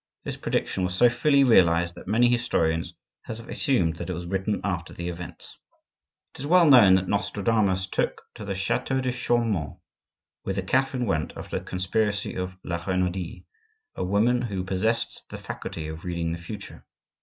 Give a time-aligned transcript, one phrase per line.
[0.23, 4.59] This prediction was so fully realized that many historians have assumed that it was written
[4.63, 5.59] after the events.
[6.33, 9.77] It is well known that Nostradamus took to the chateau de Chaumont,
[10.41, 13.45] whither Catherine went after the conspiracy of La Renaudie,
[13.93, 16.83] a woman who possessed the faculty of reading the future.